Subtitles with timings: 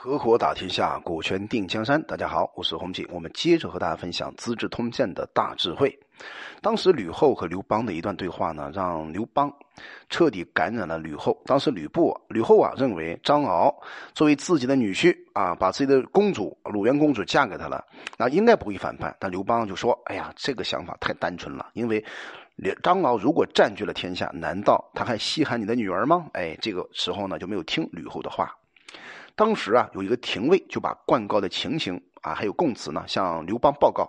[0.00, 2.00] 合伙打天下，股权定江山。
[2.04, 5.92] 大家好，我是洪锦，我们接着和大家分享《资治通鉴》的大智慧。
[6.62, 9.52] 当时吕后和刘邦的一段对话呢，让刘邦
[10.08, 11.36] 彻底感染了吕后。
[11.46, 13.74] 当时吕布、吕后啊，认为张敖
[14.14, 17.84] 作为自己的女婿啊，把自己的公主鲁元公主嫁给他了，
[18.16, 19.16] 那应该不会反叛。
[19.18, 22.04] 但刘邦就说：“哎呀，这个想法太单纯了，因为
[22.84, 28.54] 张敖如果占据了天下，难道他还稀罕你的女儿吗？”哎，这个时候呢，就没有听吕后的话。
[29.38, 34.04] 当时啊，有一个廷尉就把灌高的情形啊，还有供词呢，向刘邦报告。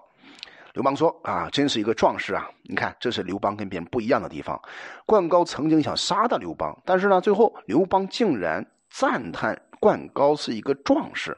[0.74, 2.50] 刘邦说：“啊，真是一个壮士啊！
[2.64, 4.60] 你看，这是刘邦跟别人不一样的地方。
[5.06, 11.38] 灌高曾经想杀掉刘邦，但是呢，最后刘邦竟然赞叹灌高是一个壮士。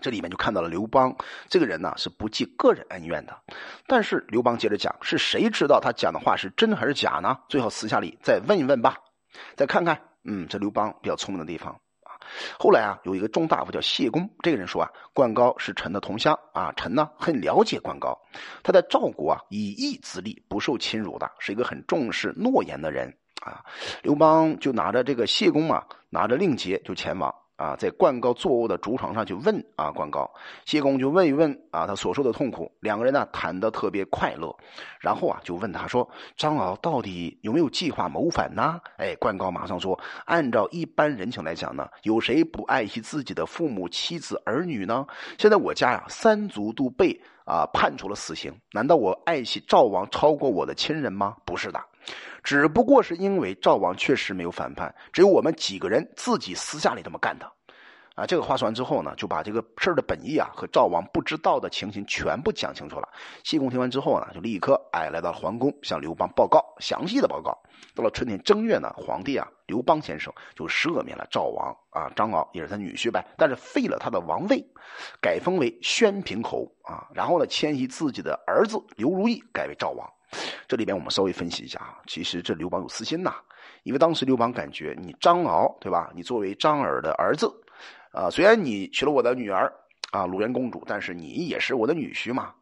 [0.00, 1.14] 这里面就看到了刘邦
[1.50, 3.38] 这个人呢，是不计个人恩怨的。
[3.86, 7.38] 但是刘邦接着讲：是谁知道他讲的话是真还是假呢？
[7.50, 8.96] 最好私下里再问一问吧，
[9.54, 10.00] 再看看。
[10.24, 11.78] 嗯，这刘邦比较聪明的地方。”
[12.58, 18.18] 后来啊，有一个中大夫叫谢公，这个人说啊，灌高是臣的同乡啊，臣呢很了解灌高，
[18.62, 23.64] 他在赵国啊以义自立，不受侵辱的，是一个很重视诺言的人啊。
[24.02, 27.34] 刘邦就拿着这个谢公啊，拿着令节就前往。
[27.62, 30.28] 啊，在灌高坐卧的竹床上去问啊，灌高
[30.64, 32.68] 谢公就问一问啊，他所受的痛苦。
[32.80, 34.52] 两个人呢谈得特别快乐，
[34.98, 39.96] 然后啊就问他说：“张敖到底有没有计划谋反呢？”哎，灌高马上说
[40.26, 45.06] ：“按照一般人情来讲呢，有谁不爱惜自己的父母、妻子、儿女呢？
[45.38, 51.36] 现在我家呀三族都被啊判处了死刑，难道我爱惜赵王超过我的亲人吗？
[51.44, 51.80] 不是的。”
[52.42, 57.46] 只不过是因为赵王确实没有反叛，只有我们几个人自己私下里这么干的，
[58.14, 63.08] 啊，这个话说完之后呢，就把这个事儿的本意啊和赵王不知道的情形全部讲清楚了。
[63.44, 67.56] 谢公听完之后呢，就立刻哎来到皇宫向刘邦报告详细的报告。
[67.94, 74.64] 到了春天正月呢，皇帝啊刘邦先生就赦免了赵王啊张敖也是他女婿呗，但是废了他的王位，
[75.20, 80.08] 改封为宣平侯啊，然后呢迁徙自己的儿子刘如意改为赵王。
[80.72, 83.34] 这里边我们稍微分析一下啊，其实这刘邦有私心呐，
[83.82, 86.10] 因为当时刘邦感觉你张敖对吧？
[86.14, 87.46] 你作为张耳的儿子，
[88.10, 89.70] 啊，虽然你娶了我的女儿
[90.12, 92.54] 啊鲁元公主，但是你也是我的女婿嘛，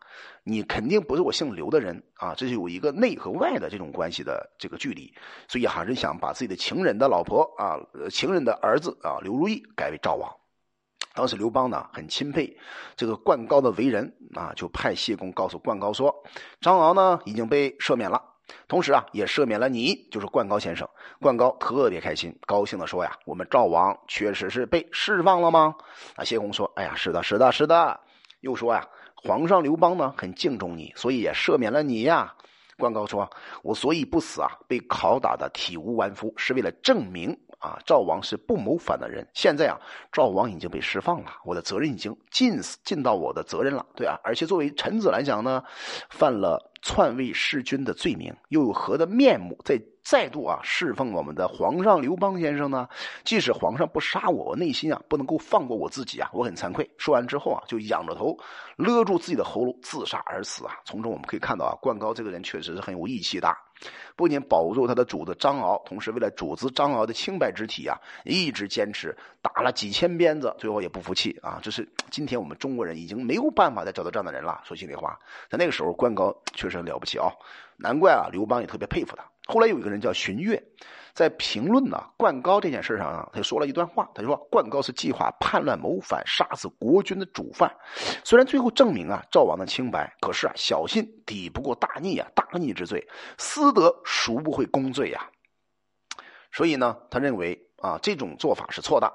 [0.43, 5.15] 你肯定不是我姓刘的人啊，这是有一个内和外的这种关系的这个距离，
[5.47, 7.79] 所以还是想把自己的情人的老婆啊，
[8.11, 10.29] 情人的儿子啊刘如意改为赵王。
[11.21, 12.57] 当时刘邦呢很钦佩
[12.97, 16.25] 这个灌高的为人啊，就派谢公告诉灌高说，
[16.63, 18.25] 张敖呢已经被赦免了，
[18.67, 20.89] 同时啊也赦免了你，就是灌高先生。
[21.21, 25.75] 灌高特别开心，高兴的说呀：“我们赵王确实是被释放了吗？”
[26.17, 28.01] 啊，谢公说：“哎呀，是的，是的，是的。”
[28.41, 32.35] 又说呀：“皇上刘邦呢很敬重你，所以也赦免了你呀。”
[32.81, 33.31] 关高说
[33.63, 39.29] ：“我所以不死啊，被拷打的体无完肤，是为了证明。”啊，赵王是不谋反的人。
[39.35, 39.79] 现在啊，
[40.11, 44.19] 赵王已经被释放了，我的责任已经尽尽到我的责任了，对啊。
[44.25, 45.63] 而且作为臣子来讲呢，
[46.09, 52.89] 犯了篡位弑君的罪名，又有何的面目再再度啊侍奉我们的皇上刘邦先生呢？
[53.25, 56.91] 即使皇上不杀我，我内心啊不能够放过我自己啊，我很惭愧。
[56.97, 58.37] 说完之后啊，就仰着头
[58.77, 60.75] 勒住自己的喉咙，自杀而死啊。
[60.85, 63.55] 从中我们可以看到啊，灌高这个人确实是很有义气的。
[64.17, 71.59] 不仅保住他的主子张敖，同时为了主子张敖的清白之体啊，一直坚持打了几千鞭子，最后也不服气啊！
[71.63, 74.61] 这是今天我们中国人已经没有办法再找到这样的人了。
[74.65, 77.33] 说心里话，在那个时候，关高确实很了不起啊，
[77.77, 79.25] 难怪啊，刘邦也特别佩服他。
[79.51, 80.63] 后来有一个人叫荀悦。
[81.13, 87.71] 在评论呢灌高这件事上啊，他就说了一段话，他就说灌高是计划叛乱谋反，杀死国君的主犯。
[88.25, 93.07] 虽然最后证明啊赵王的清白，可是啊小心抵不过大逆啊，大逆之罪，
[93.39, 95.29] 私德孰不会公罪呀。
[96.53, 97.70] 所以呢，他认为。
[97.81, 99.11] 啊，这种做法是错的。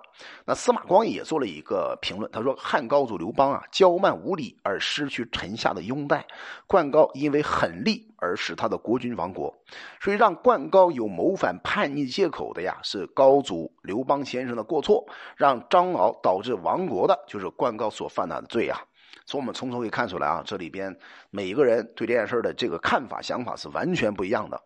[0.45, 6.21] 那司马光也做了一个评论，他说：“汉高祖刘邦啊，骄慢无礼而失去臣下的拥戴；
[6.65, 9.55] 灌高因为狠戾而使他的国君亡国。
[10.01, 15.05] 所以让灌高有谋反叛逆借口的呀，是高祖刘邦先生的过错；
[15.35, 18.81] 让张敖导致亡国的，就是灌高所犯的罪呀。
[19.27, 20.95] 从我们从中可以看出来啊，这里边
[21.29, 24.61] 每一个人对这件事的这个看法、想法是完全不一样的。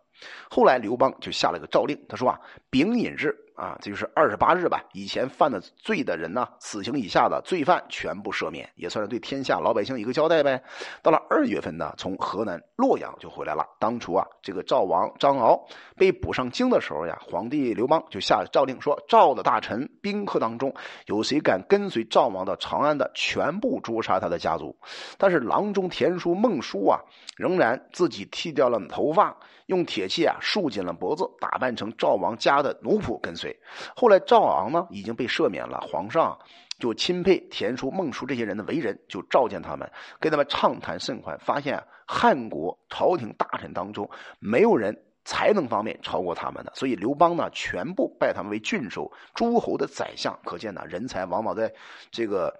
[0.48, 2.40] 后来刘邦就下了个诏令，他说啊，
[2.70, 3.34] 丙寅日。
[3.60, 4.82] 啊，这就是二十八日吧。
[4.94, 10.62] 以前犯的罪的人呢，死刑以下的罪犯全部赦免，也算是对天下老百姓一个交代呗。
[11.02, 13.66] 到了二月份呢，从河南洛阳就回来了。
[13.78, 15.62] 当初啊，这个赵王张敖
[15.94, 20.74] 被捕上京的时候呀，皇帝刘邦就下诏令说，赵的大臣宾客当中
[21.04, 24.74] 有谁敢跟随赵王到长安的，全部诛杀他的家族。
[25.18, 26.98] 但是郎中田叔孟叔啊，
[27.36, 29.36] 仍然自己剃掉了头发，
[29.66, 33.56] 用铁气啊束紧了脖子，打扮成赵王家的奴仆跟随。
[33.96, 36.36] 后来赵昂呢已经被赦免了，皇上
[36.78, 44.10] 就钦佩田叔、孟叔这些人的为人，就召见他们，跟他们畅谈甚欢，发现汉国朝廷大臣当中
[44.40, 45.04] 没有人。
[45.22, 50.36] 才能方面超过他们的，所以刘邦呢，全部拜他们为郡守、诸侯的宰相。
[50.44, 51.72] 可见呢，人才往往在
[52.10, 52.52] 这个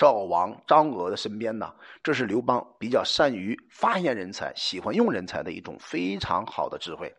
[0.00, 1.70] 赵王、张娥的身边呢。
[2.02, 7.14] 这是刘邦比较善于发现人才、喜欢用人才的一种非常好的智慧。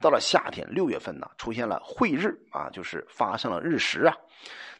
[0.00, 4.14] 到了夏天六月份呢，出现了会日啊，就是发生了日食啊。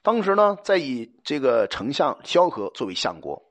[0.03, 3.43] 当时呢，在以这个丞相萧何作为相国。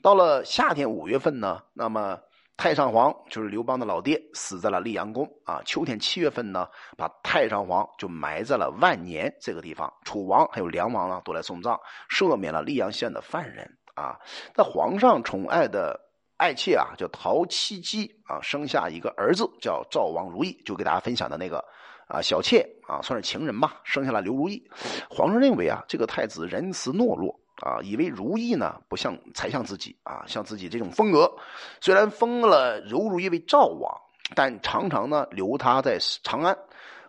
[0.00, 2.20] 到了夏天五月份呢，那么。
[2.56, 5.60] 太上皇就是刘邦的老爹，死在了溧阳宫啊。
[5.66, 9.92] 秋天七月份呢，把太上皇就埋在了万年这个地方。
[10.04, 11.78] 楚王还有梁王呢，都来送葬，
[12.08, 14.16] 赦免了溧阳县的犯人啊。
[14.56, 16.00] 那皇上宠爱的
[16.36, 21.58] 爱妾啊，叫陶七姬啊，生下一个儿子叫赵王如意，就给大家分享的那个
[22.06, 24.62] 啊小妾啊，算是情人吧，生下了刘如意。
[25.10, 27.43] 皇上认为啊，这个太子仁慈懦弱。
[27.62, 31.32] 啊，以为如意呢不像才像自己啊，像自己这种风格。
[31.80, 34.00] 虽然封了柔如意为赵王，
[34.34, 36.56] 但常常呢留他在长安。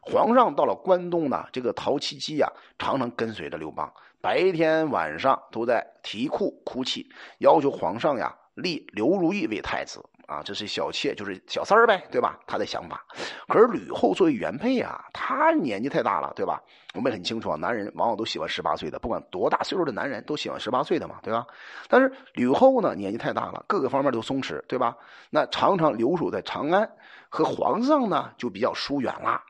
[0.01, 2.47] 皇上到了关东呢，这个陶七七呀，
[2.77, 7.09] 常常跟随着刘邦，白天晚上都在啼哭哭泣，
[7.39, 9.99] 要求皇上呀立刘如意为太子。
[10.27, 12.39] 啊，这是小妾，就是小三儿呗，对吧？
[12.47, 13.05] 他的想法。
[13.47, 16.61] 可是吕后作为原配啊，她年纪太大了，对吧？
[16.95, 21.45] 我们很清楚啊，男人往往都喜欢十八岁的，不管多大岁数的男人都喜欢十八岁的嘛，对吧？
[21.89, 24.97] 但是吕后呢，年纪太大了，各个方面都松弛，对吧？
[25.29, 26.89] 那常常留守在长安，
[27.29, 29.43] 和皇上呢就比较疏远啦。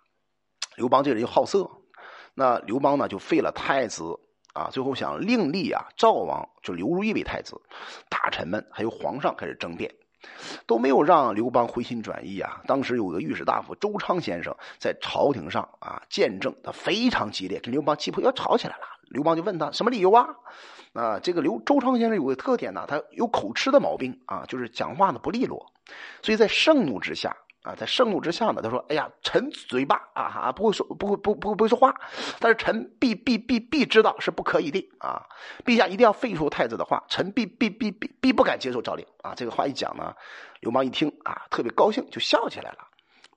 [0.75, 1.69] 刘邦这人又好色，
[2.33, 4.03] 那刘邦呢就废了太子
[4.53, 7.61] 啊，最后想另立啊赵王，就刘如意为太子。
[8.09, 9.89] 大臣们还有皇上开始争辩。
[10.65, 12.61] 都没有让刘邦回心转意啊！
[12.67, 18.83] 当时有个御史大夫周昌先生在朝廷上啊见证，他非常激烈，跟刘邦气魄要吵起来了。
[19.09, 20.27] 刘邦就问他什么理由啊？
[20.93, 25.71] 啊，这个刘周昌先生有个特点呢，他有口吃的毛病啊，就是讲话呢不利落，
[26.21, 27.35] 所以在盛怒之下。
[27.65, 31.99] 啊，在盛怒之下呢，他说：“哎呀，臣嘴巴啊哈不会说，不会不不不会说话，
[32.39, 35.19] 但是臣必必必必知道是不可以的啊！
[35.65, 40.13] 陛下一定要废除太子的话，臣必必必必必不敢接受诏令啊！”这个话一讲呢，
[40.59, 42.77] 刘邦一听啊，特别高兴，就笑起来了。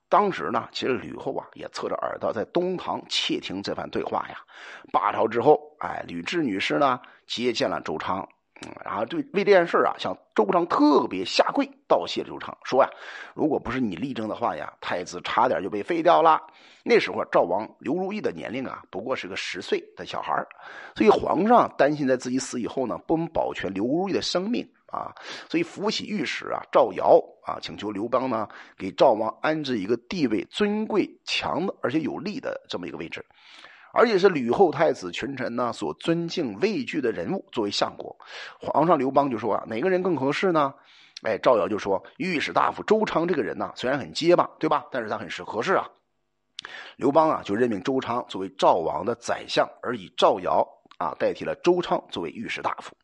[0.09, 4.37] 当时呢，其实吕后啊也侧着耳朵在东堂窃听这番对话呀。
[4.91, 8.29] 罢朝之后，哎，吕雉女士呢接见了周昌。
[8.65, 12.89] 嗯，然后对为这件事啊，向周昌特别下跪道谢周昌，说呀，
[13.33, 16.41] 如果不是你力争的话呀，太子差点就被废掉了。
[16.83, 20.33] 那时候赵王刘如意的年龄啊，不过是个十岁的小孩
[20.95, 25.13] 所以皇上担心在自己死以后呢，不能保全刘如意的生命啊，
[25.49, 28.47] 所以扶起御史啊赵尧啊，请求刘邦呢
[28.77, 33.23] 给赵王安置一个地位尊贵、强的而且有力的这么一个位置。
[33.91, 38.15] 而且是吕后太子群臣呢所尊敬畏惧的人物作为相国，
[38.59, 40.73] 皇上刘邦就说啊，哪个人更合适呢？
[41.23, 44.85] 哎，赵尧就说御史大夫周昌这个人呢，虽然很结巴，对吧？
[44.91, 45.85] 但是他很是合适啊。
[46.97, 50.65] 刘邦啊，就任命周昌作为赵王的宰相，而以赵尧
[50.97, 52.95] 啊代替了周昌作为御史大夫。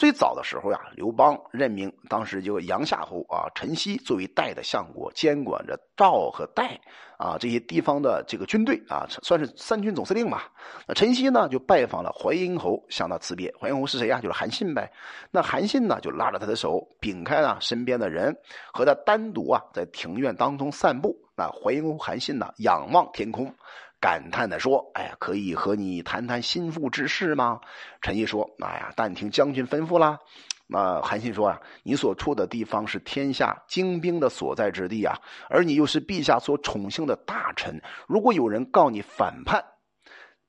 [0.00, 6.80] 最早的时候呀，刘邦任命当时就杨夏侯啊陈豨作为代的相国，监管着赵和代
[7.18, 10.50] 啊这些地方的这个军队啊，算是三军总司令吧。
[10.86, 13.54] 那陈豨呢就拜访了淮阴侯，向他辞别。
[13.60, 14.18] 淮阴侯是谁呀？
[14.22, 14.90] 就是韩信呗。
[15.30, 18.34] 那韩信呢就拉着他的手，屏开了身边的人，
[18.72, 21.14] 和他单独啊在庭院当中散步。
[21.36, 23.54] 那淮阴侯韩信呢仰望天空。
[24.00, 27.60] 感叹的说：“哎呀，可以和你谈谈心腹之事吗？”
[28.00, 30.18] 陈毅说：“哎呀，但听将军吩咐啦。”
[30.66, 37.82] 那韩信说：“啊，你所处的地方是天下精兵的所在之地啊，而你又是陛下所宠幸的大臣。
[38.06, 39.64] 如果有人告你反叛，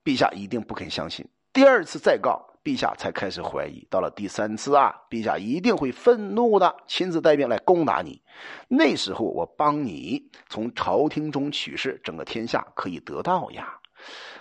[0.04, 1.28] 陛下一定不肯相信。
[1.52, 8.22] 第二次再告。”陛下才开始怀疑，到了第三次啊，陛下一定会愤怒的，亲自带兵来攻打你。
[8.68, 13.78] 那时候我帮你从朝廷中取势，整个天下可以得到呀。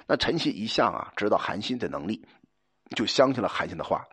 [0.07, 2.23] 那陈豨一向啊知道韩信的能力，
[2.95, 4.05] 就相信了韩信的话，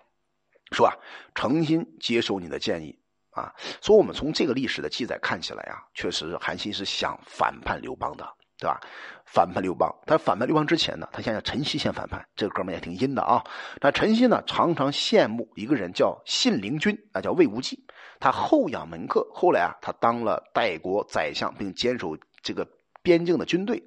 [0.73, 0.95] 说啊
[1.35, 2.99] 诚心接受你的建议
[3.31, 3.55] 啊。
[3.81, 8.27] 所以我们从这个历史的记载看起来啊，确实韩信是想反叛刘邦的。
[8.59, 8.81] 对吧？
[9.25, 13.45] 反叛刘邦，他反叛刘邦之前呢，他先让陈豨先反叛，这个哥们也挺阴的啊。
[13.81, 17.79] 那陈豨呢，常常羡慕一个人叫信陵君，那叫魏无忌，
[18.19, 19.29] 他后养门客。
[19.35, 22.67] 后来啊，他当了代国宰相，并坚守这个
[23.03, 23.83] 边境的军队。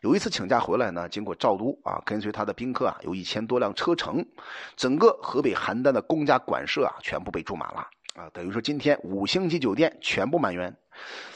[0.00, 4.24] 有一次请假回来呢，经过赵都啊，跟随他的宾客啊，有一千多辆车乘，
[4.74, 7.86] 整个河北邯郸的公家馆舍啊，全部被住满了。
[8.14, 10.74] 啊，等于说今天五星级酒店全部满员。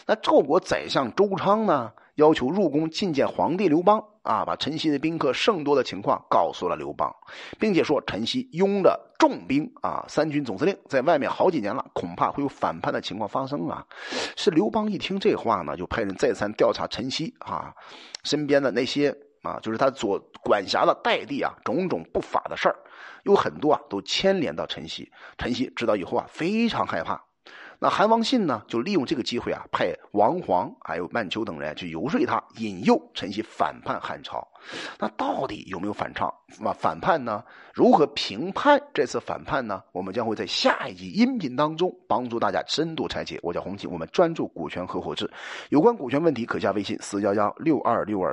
[0.06, 7.14] 那赵国宰相周昌呢，要求入宫觐见皇帝刘邦啊，把陈豨的宾客甚多的情况告诉了刘邦，
[7.58, 13.84] 并且说陈豨拥着重兵啊，三军总司令在外面好几年了，恐怕会有反叛的情况发生啊。
[14.36, 17.72] 是刘邦一听这话呢，就派人再三调查陈豨啊
[18.24, 22.76] 身边的那些啊，就是他所管辖的代地啊，种种不法的事儿，
[23.24, 25.08] 有很多啊都牵连到陈豨。
[25.38, 27.20] 陈豨知道以后啊，非常害怕。
[27.82, 34.46] 那韩王信呢，就利用这个机会啊，派王黄还有曼丘等人去游说他，引诱陈豨反叛汉朝。
[35.00, 36.28] 那到底有没有反唱
[36.64, 37.42] 啊反叛呢？
[37.74, 39.82] 如何评判这次反叛呢？
[39.90, 43.36] 我们将会在下一集音频当中帮助大家深度拆解。
[43.42, 45.28] 我叫洪锦，我们专注股权合伙制，
[45.70, 48.30] 有关股权问题可加微信四幺幺六二六二